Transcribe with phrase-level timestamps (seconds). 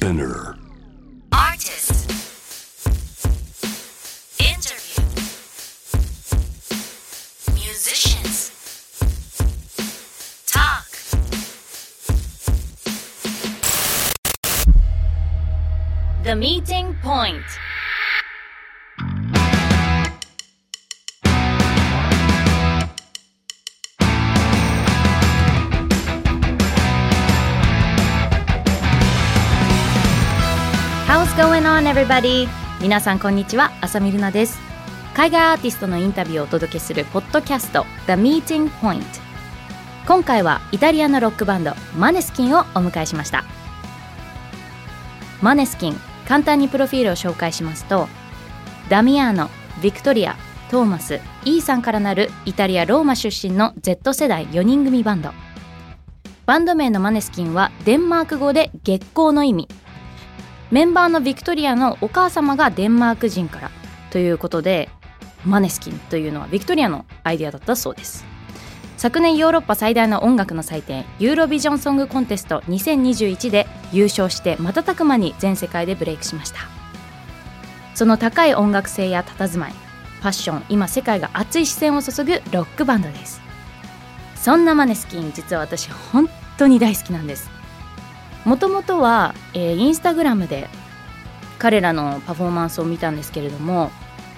[0.00, 0.56] Spinner.
[1.30, 2.08] Artist.
[4.40, 5.04] Interview.
[7.52, 8.50] Musicians.
[10.46, 10.88] Talk.
[16.24, 17.44] The meeting point.
[31.80, 32.46] On everybody?
[32.82, 34.58] 皆さんこんにちは、浅見ルナです。
[35.14, 39.02] 海外アーティストのインタビューをお届けするポッドキャスト The Meeting Point。
[40.06, 43.44] 今回はイタリアのロックバンドマネスキンをお迎えしました。
[45.40, 45.96] マネスキン、
[46.28, 48.08] 簡単にプロフィールを紹介しますと、
[48.90, 49.48] ダミアーノ、
[49.82, 50.36] ビクトリア、
[50.70, 55.30] トーマス、イーさんからなるイタリア・ローマ出身の Z 世代4人組バンド。
[56.44, 59.68] バンド名のマネスキンはデンマーク語で月光の意味。
[60.70, 63.70] メンバーのビクトリアのお母様がデンマーク人から
[64.10, 64.88] ということで
[65.44, 68.24] マネスキンというのはビクトリアのアイデアだったそうです。
[68.96, 76.60] 昨年ヨーロッパ最大の音楽の祭典ユーロビジョンソングコンテスト2021で優勝して瞬く間に全世界でブレイクしました。
[77.94, 83.40] その高い音楽性や佇まいファッション今世界が熱い視線を注ぐロックバンドです。
[84.36, 87.59] そんなマネスキン実は私本当に大好きなんです。
[88.44, 90.68] もともとは、えーインスタグラムで
[91.58, 93.90] 彼らのパフォーマンスを見たんですけれども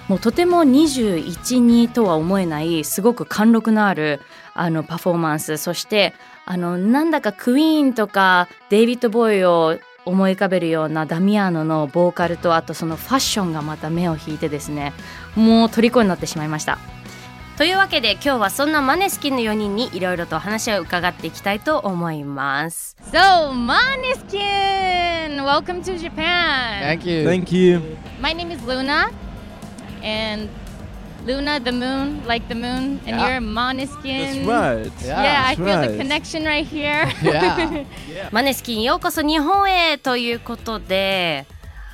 [0.09, 4.19] もうとても212とは思えないすごく貫禄のある
[4.53, 5.57] あのパフォーマンス。
[5.57, 6.13] そして
[6.45, 14.91] あのなんだかクイーンとかデイビッド・ボーイを思い浮かべるようなダミアーノのボーカルとあとそのファッションがまた目を引いてですね
[15.35, 16.77] もう虜になってしまいました。
[17.57, 25.43] というわけで今日はそんなマネスキンの4人にいろいろと話を伺っていきたいと思います So, Maneskin!
[25.43, 26.81] Welcome to Japan!
[26.99, 27.23] Thank you.
[27.29, 27.81] Thank you.
[28.19, 29.11] My name is Luna,
[30.01, 30.49] and
[31.27, 33.37] Luna, the moon, like the moon, and Yeah.
[33.37, 34.45] you're Maneskin.
[34.45, 34.91] That's right.
[35.05, 35.91] Yeah, Yeah, I feel right.
[35.91, 37.05] the connection right here.
[37.21, 37.85] Yeah.
[38.31, 41.45] マネスキンようこそ日本へということで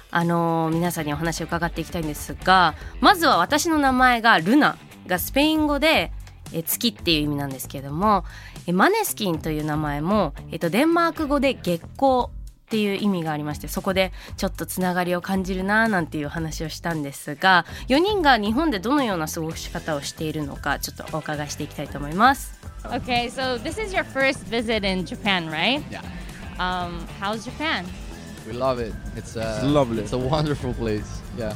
[0.09, 4.77] あのー皆さんにお話を伺っていきたいんですがまずは私の名前がルナ
[5.09, 6.11] がスペイン語で
[6.51, 8.25] え月っていう意味なんですけれども
[8.65, 12.27] えマネスキンという名前も、えっと、デンマーク語で月光
[12.69, 22.59] っていう意味がありましてそこでちょっとつながりを感じるなーなんていう話をしたんですが4人が日本でどのような過ごし方をしているのかちょっとお伺いしていきたいと思います。
[22.85, 25.83] okay, so this is your first visit in Japan, right?
[25.91, 26.01] Yeah.
[26.59, 27.85] Um, how's Japan?
[28.47, 28.93] We love it.
[29.15, 30.03] It's, uh, It's lovely.
[30.03, 31.21] It's a wonderful place.
[31.37, 31.53] Yeah.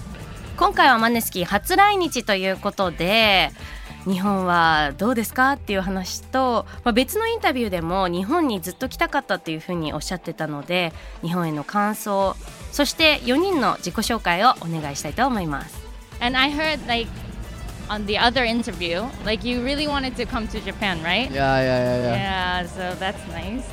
[0.56, 3.50] 今回はマネスキン初来日ということで
[4.06, 12.36] 日本はどうですかっていう話と、まあ、別のインタビューでも日本にずっと来たかったっていうふうにおっしゃってたので日本への感想
[12.72, 15.82] そして4人の自己紹介をお願いしたいと思います。
[16.20, 17.10] And I heard, like,
[17.90, 21.30] on the other interview, like, you really wanted to come to Japan, right?
[21.32, 22.64] Yeah, yeah, yeah, yeah.
[22.64, 23.64] Yeah, so that's nice.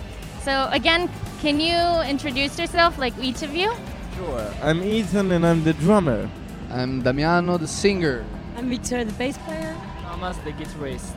[0.44, 1.08] So again,
[1.40, 1.76] can you
[2.08, 3.70] introduce yourself, like each of you?
[4.16, 4.46] Sure.
[4.62, 6.28] I'm Ethan and I'm the drummer.
[6.70, 8.24] I'm Damiano, the singer.
[8.56, 9.74] I'm Victor, the bass player.
[10.04, 11.14] Thomas the guitarist.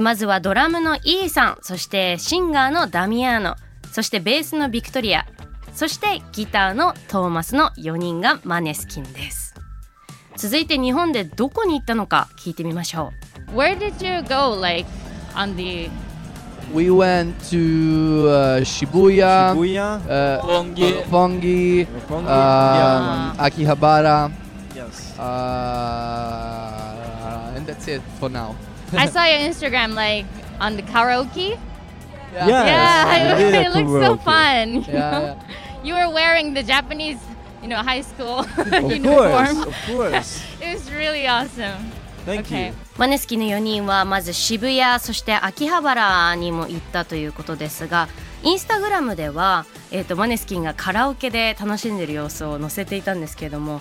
[0.00, 3.56] まずはドラムのイーさんそしてシンガーのダミアーノ
[3.92, 5.24] そしてベースのビクトリア
[5.72, 9.54] そしてギターのトーマスの4人がマネスキンです
[10.36, 13.10] 続いて日本でどこに行ったのか聞いてみましょ
[13.54, 14.86] Where did you go, like,
[15.34, 15.88] on the
[16.74, 20.00] We went to uh, Shibuya, Shibuya.
[20.04, 20.92] uh, Roppongi.
[21.04, 24.30] Roppongi, Roppongi, um, Akihabara.
[25.18, 25.22] Uh,
[27.56, 28.54] and that's it for now.
[28.92, 30.26] I saw your Instagram, like,
[30.60, 31.58] on the karaoke.
[32.32, 34.74] Yes, yeah, did a it looks so fun.
[34.74, 35.34] you Yeah, yeah.
[35.82, 37.18] You were wearing the Japanese,
[37.62, 39.62] you know, high school Of course, uniform.
[39.68, 40.42] of course.
[40.60, 41.90] It was really awesome.
[42.26, 42.66] Thank Okay.
[42.66, 42.72] you.
[42.72, 48.08] うマネスキンの4人はまず渋谷そして秋葉原にも行ったということですが
[48.42, 53.80] インスタグラムでは、えー、とマネスキンがカラオケで楽しんでいる様子を載せていたんですけれども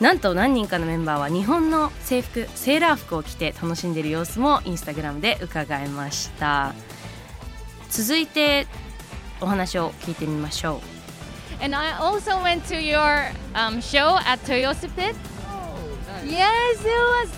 [0.00, 6.74] なんと何人かのメンバーは日本の制服セーラー服を着て楽しんでいる様子もインスタグラムで伺いました
[7.90, 8.66] 続いて
[9.40, 10.94] お話を聞いてみましょう
[11.62, 15.14] And I also went to your um, show at Toyosu Pit.
[16.24, 17.30] Yes, it was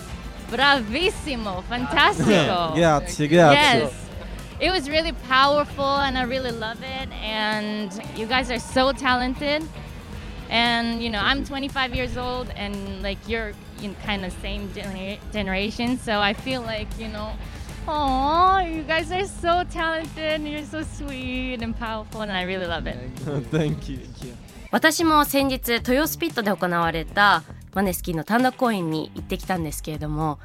[0.49, 2.73] bravissimo, fantastico.
[2.75, 3.83] grazie, grazie.
[3.83, 3.93] Yes.
[4.59, 7.09] It was really powerful and I really love it.
[7.13, 9.63] And you guys are so talented.
[10.49, 13.53] And you know, I'm 25 years old and like you're
[13.83, 15.97] in kind of same gener- generation.
[15.97, 17.31] So I feel like, you know,
[17.89, 20.41] Oh, you guys are so talented.
[20.41, 22.97] and You're so sweet and powerful, and I really love it.
[23.49, 23.99] Thank you.
[24.71, 30.39] 私も先日豊洲ピットで行われたマネスキンの単独公演に行ってきたんですけれども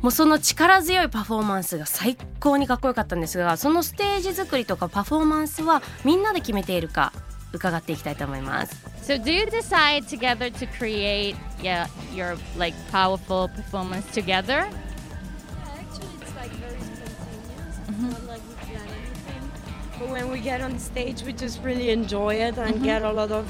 [0.00, 7.12] もうその力強いパフォーマンスが最高にかっこよかったんですがそのステージ作りとかパフォーマンスはみんなで決めているか
[7.53, 14.67] 伺っていきたいと思います So, do you decide together to create, yeah, your like powerful performance together?
[14.67, 17.79] Actually, it's like very spontaneous.
[17.87, 19.51] It's not like we plan anything.
[19.99, 23.31] But when we get on stage, we just really enjoy it and get a lot
[23.31, 23.45] of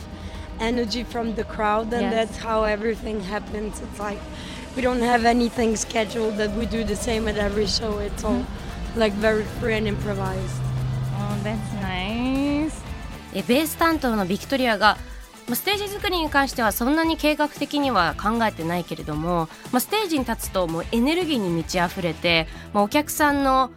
[0.60, 2.14] energy from the crowd, and Yes.
[2.14, 3.82] that's how everything happens.
[3.82, 4.20] It's like
[4.76, 7.98] we don't have anything scheduled that we do the same at every show.
[7.98, 8.46] It's all
[8.96, 10.62] like very free and improvised.
[11.20, 12.31] Oh, that's nice.
[13.35, 14.97] えベース担当のビクトリアが
[15.47, 23.71] まあステージ作りに関してはそんなに計画的には考えてないけれども、まあ、ステージに立つともうエネルギーに満ち溢れて、まあ、お客さんの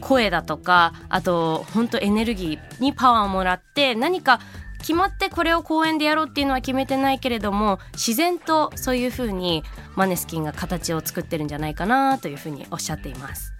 [0.00, 4.40] 声だとかあと本当エネルギーにパワーをもらって何か
[4.78, 9.64] 決まってこれを公演でやろうっていうのは決めてないけれども自然とそういうふうに
[9.96, 13.57] マネスキンが形を作ってるんじゃないかなというふうにおっしゃっています。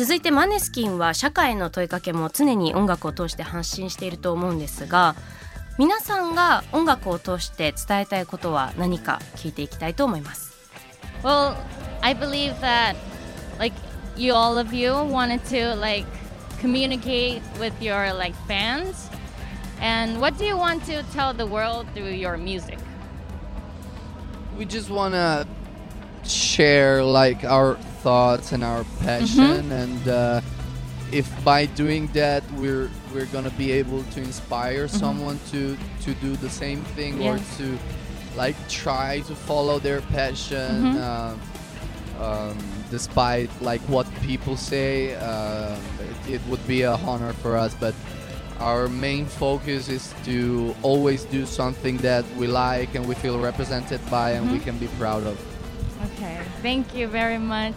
[0.00, 5.14] 続いてマネスキンは社会への問いかけも常に音楽を通して発信していると思うんですが
[5.78, 10.54] 皆さんが音楽を通して伝えたいことは何か聞いていきたいと思います
[11.22, 11.54] Well,
[12.00, 12.96] I believe that
[13.58, 13.76] like
[14.16, 16.06] you all of you wanted to like
[16.62, 19.10] communicate with your like fans.
[19.82, 22.78] And what do you want to tell the world through your music?
[24.56, 25.46] We just wanna
[26.24, 30.40] share like our thoughts and our passion, and uh,
[31.12, 36.36] if by doing that we're we're gonna be able to inspire someone to to do
[36.36, 37.78] the same thing or to
[38.36, 40.96] like try to follow their passion.
[40.96, 41.36] Uh,
[42.20, 42.56] um,
[42.90, 45.74] despite like what people say, uh,
[46.28, 47.74] it, it would be a honor for us.
[47.74, 47.94] But
[48.58, 54.00] our main focus is to always do something that we like and we feel represented
[54.10, 55.38] by and we can be proud of.
[56.00, 56.38] Okay.
[56.62, 57.74] Thank you very much.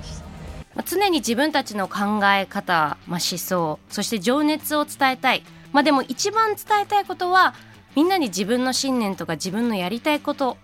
[0.85, 7.53] 常に自分たちの考え方、まあ、思想そして情熱を伝えたい、まあ、でも一番伝えたいことは
[7.95, 10.57] みんなに自分の信念とか自分のやりたいこと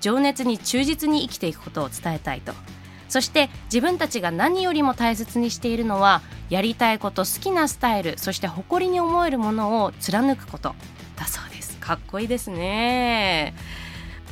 [0.00, 2.54] 情熱に忠実に生きていくことを伝えたいと。
[3.10, 10.74] そして自分たちが何よりも大切にしているのはやりたいこと好きなスタイルそして誇りに思えるものを貫くこと。
[11.16, 11.76] だそうです。
[11.78, 13.52] かっこいいですね。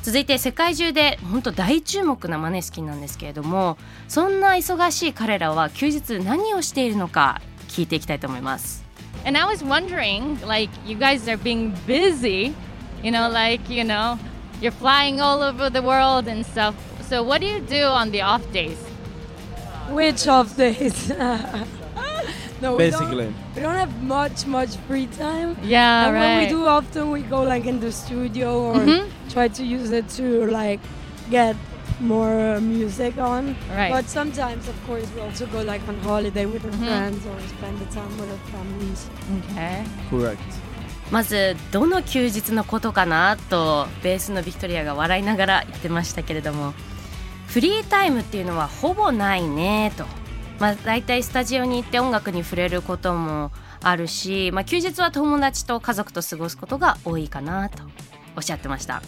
[0.02, 3.76] 続いて世界中で本当大注目なマネスキンなんですけれども
[4.08, 8.84] そんな忙しい彼らは休日何をしているのか聞いていきたいと思います
[9.24, 12.54] And I was wondering, like, you guys are being busy,
[13.02, 14.16] you know, like, you know,
[14.60, 16.74] you're flying all over the world and stuff.
[17.08, 18.78] So, what do you do on the off days?
[19.90, 21.12] Which of days?
[22.60, 23.28] No, we don't- Basically.
[23.54, 25.56] we don't have much, much free time.
[25.62, 26.48] Yeah, and when right.
[26.48, 29.04] we do, often we go like in the studio or Mhm.
[29.32, 30.80] try to use it to like
[31.30, 31.56] get
[32.00, 33.56] more music on.
[33.74, 33.92] Right.
[33.92, 36.86] But sometimes, of course, we also go like on holiday with our Mhm.
[36.86, 39.08] friends or spend the time with our families.
[39.50, 39.84] Okay.
[40.10, 40.38] Correct.
[41.10, 46.74] まずどの休日のことかなとベースのビクトリアが笑いながら言ってましたけれども
[47.46, 50.04] フリータイムっていうのはほぼないねと、
[50.58, 57.82] まあ、大体スタジオに行って音楽に触れることもあるし、まあ、休日は友達と家族と過ごすことが多いかなと
[58.36, 59.02] おっしゃってました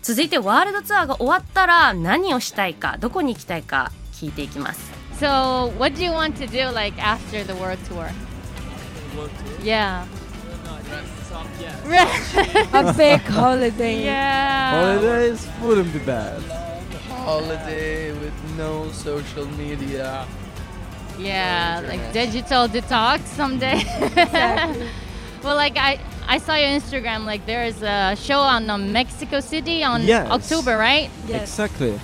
[0.00, 8.10] 続いてワールドツアーが終わったら何をしたいかどこに行きたいか聞いていきます So, what do you want to do, like, after the world tour?
[9.62, 10.04] Yeah.
[12.72, 14.02] A big holiday.
[14.04, 14.72] yeah.
[14.72, 16.40] Holidays wouldn't be bad.
[17.24, 20.26] Holiday with no social media.
[21.19, 23.81] Yeah, like digital detox someday.
[23.81, 24.87] Exactly.
[25.43, 27.25] well, like I, I saw your Instagram.
[27.25, 30.29] Like there's a show on um, Mexico City on Yes.
[30.29, 31.09] October, right?
[31.27, 31.99] yes, Exactly.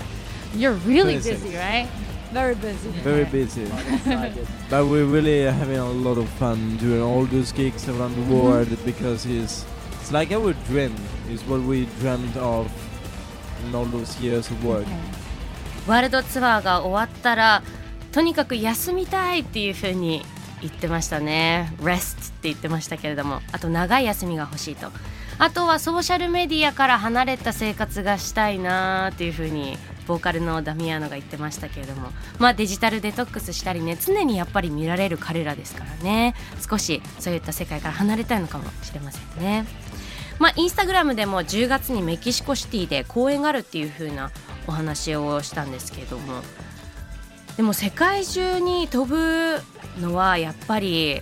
[0.56, 1.42] You're really 26.
[1.44, 1.88] busy, right?
[2.32, 2.90] very busy.
[3.04, 3.66] Very busy.
[4.70, 8.70] but we're really having a lot of fun doing all those gigs around the world
[8.84, 9.66] because it's
[10.02, 10.96] it's like our dream.
[11.30, 12.72] It's what we dreamed of
[13.66, 14.88] in all those years of work.
[15.86, 17.62] ワールドツアーが終わったら
[18.13, 20.23] とにかく休みたいっていう風に
[20.61, 21.73] 言ってましたね。
[21.81, 24.91] REST って言ってましたけれどもあと長い休みが欲しいと。
[25.41, 32.11] あとはソーシャルメディアから離れた生活がしたいなっていう風にボーカルのダミアーノが言ってましたけれども。
[32.39, 36.35] まあデジタルデトックスしたりね常にやっぱり見られる彼らですからね。
[36.69, 39.65] 少しそういった世界から離れたいのかもしれませんね。
[40.41, 44.31] まあ、インスタグラムでも10月にメキシコシティで公演があるっていう風な
[44.69, 46.43] お話をしたんですけれども。
[47.59, 49.61] でも世界中に飛ぶ
[50.01, 51.21] のはやっぱり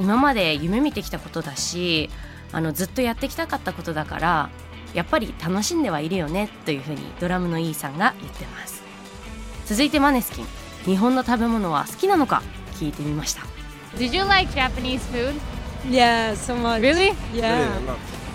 [0.00, 2.08] 今まで夢見てきたことだし
[2.50, 4.50] あのずっとやってきたかったことだから
[4.94, 8.82] やっぱり楽しんではいるよねというふうにドラムのイーさんが言ってます
[9.66, 10.46] 続いてマネスキン
[10.86, 12.42] 日本の食べ物は好きなのか
[12.76, 13.42] 聞いてみました
[13.98, 15.34] Did you like Japanese food?
[15.90, 16.80] Yeah, so much.
[16.80, 17.12] Really?
[17.34, 17.68] Yeah.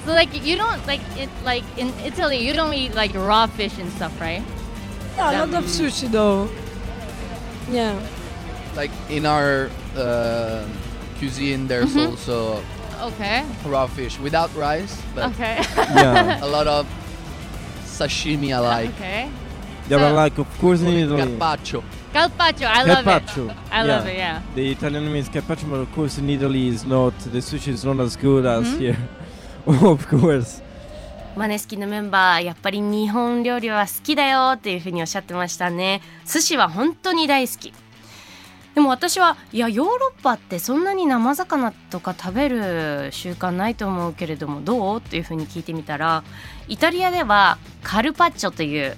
[0.06, 3.80] So like you don't like it like in Italy you don't eat like raw fish
[3.80, 4.44] and stuff, right?
[5.16, 6.50] Yeah, a lot of sushi though.
[7.74, 8.00] Yeah.
[8.76, 10.64] Like in our uh,
[11.20, 12.12] cuisine, there's Mhm.
[12.12, 12.62] also
[13.02, 13.44] Okay.
[13.66, 15.58] raw fish without rice, but Okay.
[15.96, 16.40] yeah.
[16.48, 16.86] a lot of
[17.86, 18.90] sashimi I like.
[18.96, 19.30] okay.
[19.90, 21.22] Yeah, but like of course in Italy.
[21.38, 21.84] Carpaccio.
[22.14, 23.50] Carpaccio, I love Carpaccio.
[23.50, 23.58] it.
[23.72, 24.42] I love it, yeah.
[24.56, 27.84] The Italian name is carpaccio, but of course in Italy is not the sushi is
[27.84, 28.80] not as good as Mhm.
[28.80, 28.98] here.
[29.68, 30.62] of course.
[31.36, 36.02] マネスキのメンバーやっぱり日本料理は好きだよっていうふうにおっしゃってましたね。
[36.26, 37.74] 寿司は本当に大好き。
[38.76, 44.98] でも私はいやヨーロッパってそんなに生魚とか食べる習慣ないと思うけれどもどう？
[45.00, 46.24] っていうふうに聞いてみたら
[46.68, 48.96] イタリアではカルパッチョという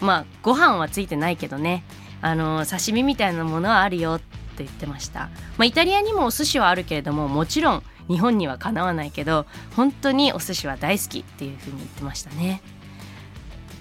[0.00, 1.84] まあご飯はついてないけどね。
[2.22, 12.60] あの刺身みたいなものはあるよって言ってました、まあ、イタリアにもお寿司はあるけれどももちろん日本にはかなわないけど本当にお寿司は大好きっていうふうに言ってましたね。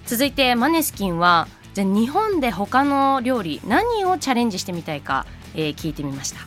[0.05, 6.39] 続いてマネスキンはじゃ日本で他の料理何をチャレンジしてみたいか、え、聞いてみました。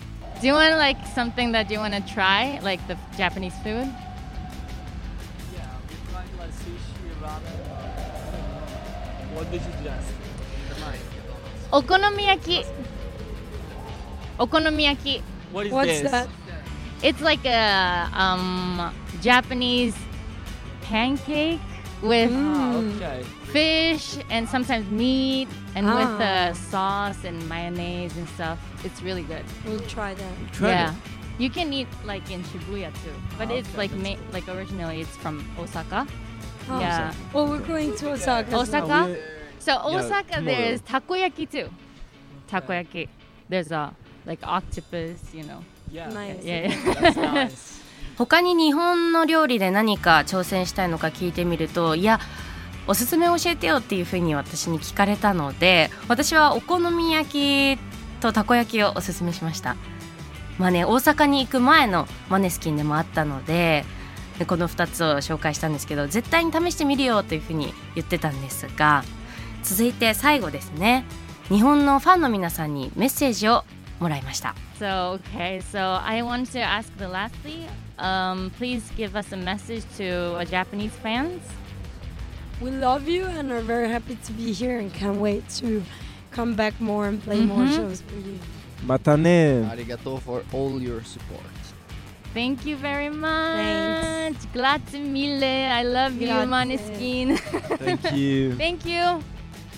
[11.70, 12.66] お好み焼き
[14.38, 15.22] お好み焼き
[15.52, 16.41] what's that?
[17.02, 19.94] It's like a um, Japanese
[20.82, 21.60] pancake
[22.02, 22.96] with Mm.
[22.96, 23.22] Okay.
[23.52, 26.50] fish and sometimes meat and with Ah.
[26.50, 28.58] uh, sauce and mayonnaise and stuff.
[28.84, 29.44] It's really good.
[29.66, 30.32] We'll try that.
[30.52, 30.90] Try yeah.
[30.90, 30.96] it.
[31.38, 34.46] You can eat like in Shibuya too, but Ah, it's okay, like that's ma- like
[34.48, 36.06] originally it's from Osaka.
[36.70, 37.12] Oh, yeah.
[37.32, 38.54] Well, we're going to Osaka.
[38.56, 39.06] Osaka?
[39.10, 39.16] we-
[39.58, 40.56] So Osaka tomorrow.
[40.56, 41.68] there's takoyaki too.
[42.50, 43.08] Takoyaki.
[43.48, 43.94] There's a
[44.26, 45.60] like octopus, you know.
[45.92, 46.42] Nice.
[46.42, 46.68] Yeah.
[46.68, 47.50] yeah.
[48.16, 52.20] 他に日本の料理で何か挑戦したいのか聞いてみるといや
[52.86, 57.78] おすすめ教えてよっていうふうに私に聞かれたので私はお好み焼き
[58.20, 59.76] とたこ焼きをおすすめしました
[60.58, 63.84] まあね大阪に行く前のマネスキンでもあったので
[64.38, 69.04] でこの2つを紹介したんですけど絶対に試してみるよというふうに言ってたんですが
[69.62, 71.04] 続いて最後ですね
[71.48, 73.64] 日本のファンの皆さんにメッセージを
[74.01, 77.65] もらいました So okay, so I want to ask the lastly,
[77.97, 81.41] um, please give us a message to uh, Japanese fans.
[82.61, 85.81] We love you and are very happy to be here and can't wait to
[86.31, 87.75] come back more and play more Mhm.
[87.75, 88.37] shows for you.
[88.85, 89.67] Matane.
[89.71, 91.41] Arigato for all your support.
[92.35, 93.57] Thank you very much.
[93.57, 94.45] Thanks.
[94.53, 95.43] Grazie mille.
[95.71, 96.47] I love you, Grazie.
[96.49, 97.37] Maneskin.
[97.79, 98.53] Thank you.
[98.55, 99.23] Thank you.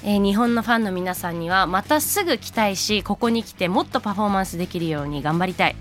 [0.07, 5.77] えー日本のファンの皆さんにはまたすぐ来たいしここに来てもっとパフォーマンスできるように頑張りたい。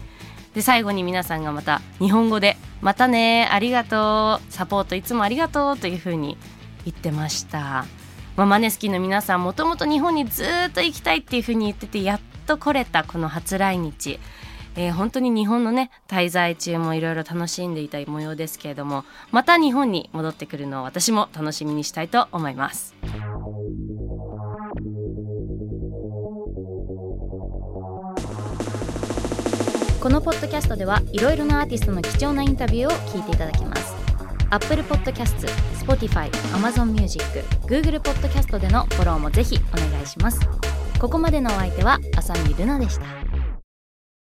[0.53, 6.38] で最後に皆さんがまた日本語で「またねありがとうサポートいつもありがとう」というふうに
[6.86, 7.86] 言ってました、
[8.38, 14.20] まあ、マネスキンの皆さんもともと日本にずっと行きたいっていうふうに言っててやっと来れたこの初来日。
[14.75, 22.96] えー本当に日本のね滞在中もいろいろ楽しんでいた模様ですけれどもまた日本に戻ってくるのを私も楽しみにしたいと思います。
[30.03, 33.95] このポッドキャストではいろいろなアーティストの貴重なインタビューを聞いていただきます。
[34.50, 35.48] Apple Podcast、
[35.79, 37.24] Spotify、Amazon Music、
[37.67, 40.41] Google Podcast でのフォローもぜひお願いします。
[41.00, 43.33] ここまでのお相手は浅見ルナでした。